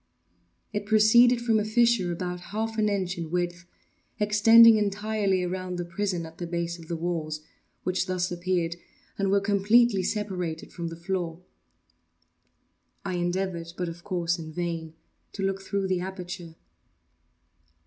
[0.73, 3.65] It proceeded from a fissure, about half an inch in width,
[4.19, 7.41] extending entirely around the prison at the base of the walls,
[7.83, 8.77] which thus appeared,
[9.19, 11.41] and were, completely separated from the floor.
[13.05, 14.95] I endeavored, but of course in vain,
[15.33, 16.55] to look through the aperture.